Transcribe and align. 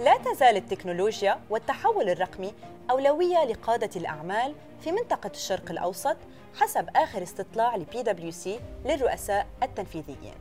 لا 0.00 0.16
تزال 0.16 0.56
التكنولوجيا 0.56 1.40
والتحول 1.50 2.08
الرقمي 2.08 2.54
أولوية 2.90 3.44
لقادة 3.44 3.90
الأعمال 3.96 4.54
في 4.80 4.92
منطقة 4.92 5.30
الشرق 5.34 5.70
الأوسط 5.70 6.16
حسب 6.60 6.88
آخر 6.96 7.22
استطلاع 7.22 7.76
لبي 7.76 8.02
دبليو 8.02 8.30
سي 8.30 8.60
للرؤساء 8.84 9.46
التنفيذيين. 9.62 10.34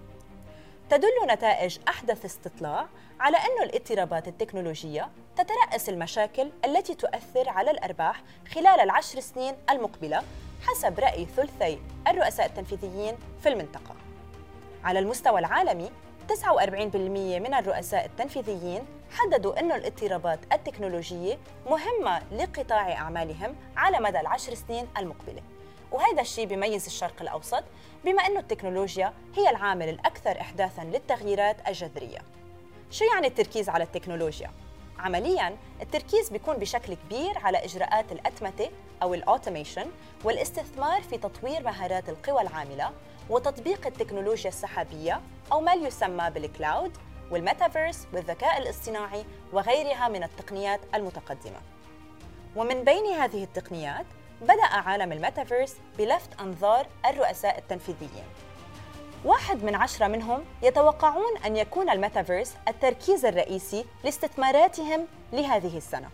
تدل 0.89 1.07
نتائج 1.29 1.77
أحدث 1.87 2.25
استطلاع 2.25 2.87
على 3.19 3.37
أن 3.37 3.63
الاضطرابات 3.63 4.27
التكنولوجية 4.27 5.09
تترأس 5.35 5.89
المشاكل 5.89 6.51
التي 6.65 6.95
تؤثر 6.95 7.49
على 7.49 7.71
الأرباح 7.71 8.23
خلال 8.53 8.79
العشر 8.79 9.19
سنين 9.19 9.55
المقبلة 9.69 10.23
حسب 10.61 10.99
رأي 10.99 11.25
ثلثي 11.25 11.79
الرؤساء 12.07 12.45
التنفيذيين 12.45 13.15
في 13.43 13.49
المنطقة. 13.49 13.95
على 14.83 14.99
المستوى 14.99 15.39
العالمي 15.39 15.91
49% 16.29 16.95
من 17.39 17.53
الرؤساء 17.53 18.05
التنفيذيين 18.05 18.85
حددوا 19.11 19.59
أن 19.59 19.71
الاضطرابات 19.71 20.39
التكنولوجية 20.53 21.37
مهمة 21.65 22.21
لقطاع 22.31 22.93
أعمالهم 22.93 23.55
على 23.77 23.99
مدى 23.99 24.19
العشر 24.19 24.53
سنين 24.53 24.87
المقبلة 24.97 25.41
وهذا 25.91 26.21
الشيء 26.21 26.45
بيميز 26.45 26.85
الشرق 26.85 27.21
الأوسط 27.21 27.63
بما 28.05 28.21
أن 28.21 28.37
التكنولوجيا 28.37 29.13
هي 29.35 29.49
العامل 29.49 29.89
الأكثر 29.89 30.41
إحداثاً 30.41 30.83
للتغييرات 30.83 31.67
الجذرية 31.67 32.19
شو 32.91 33.05
يعني 33.05 33.27
التركيز 33.27 33.69
على 33.69 33.83
التكنولوجيا؟ 33.83 34.51
عملياً 34.99 35.57
التركيز 35.81 36.29
بيكون 36.29 36.55
بشكل 36.55 36.93
كبير 36.93 37.37
على 37.37 37.57
إجراءات 37.65 38.11
الأتمتة 38.11 38.69
أو 39.03 39.13
الأوتوميشن 39.13 39.85
والاستثمار 40.23 41.01
في 41.01 41.17
تطوير 41.17 41.63
مهارات 41.63 42.09
القوى 42.09 42.41
العاملة 42.41 42.91
وتطبيق 43.29 43.87
التكنولوجيا 43.87 44.49
السحابية 44.49 45.21
أو 45.51 45.61
ما 45.61 45.73
يسمى 45.73 46.29
بال 46.29 46.49
cloud 46.49 46.97
والميتافيرس 47.31 48.07
والذكاء 48.13 48.57
الاصطناعي 48.57 49.25
وغيرها 49.53 50.07
من 50.07 50.23
التقنيات 50.23 50.79
المتقدمة. 50.95 51.59
ومن 52.55 52.83
بين 52.83 53.05
هذه 53.05 53.43
التقنيات 53.43 54.05
بدأ 54.41 54.65
عالم 54.65 55.11
الميتافيرس 55.11 55.75
بلفت 55.97 56.41
أنظار 56.41 56.87
الرؤساء 57.05 57.57
التنفيذيين. 57.57 58.25
واحد 59.25 59.63
من 59.63 59.75
عشرة 59.75 60.07
منهم 60.07 60.45
يتوقعون 60.63 61.37
أن 61.45 61.57
يكون 61.57 61.89
الميتافيرس 61.89 62.55
التركيز 62.67 63.25
الرئيسي 63.25 63.85
لاستثماراتهم 64.03 65.07
لهذه 65.33 65.77
السنة. 65.77 66.09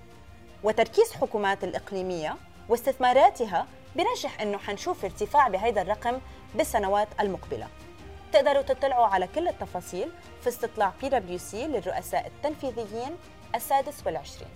وتركيز 0.64 1.14
حكومات 1.14 1.64
الإقليمية 1.64 2.36
واستثماراتها 2.70 3.67
برجح 3.95 4.42
أنه 4.42 4.58
حنشوف 4.58 5.06
ارتفاع 5.06 5.48
بهذا 5.48 5.81
الرقم 5.81 6.20
بالسنوات 6.56 7.08
المقبلة. 7.20 7.67
تقدروا 8.33 8.61
تطلعوا 8.61 9.06
على 9.06 9.28
كل 9.28 9.48
التفاصيل 9.48 10.11
في 10.42 10.50
استطلاع 10.50 10.94
سي 11.38 11.67
للرؤساء 11.67 12.28
التنفيذيين 12.28 13.17
السادس 13.56 14.06
والعشرين 14.06 14.50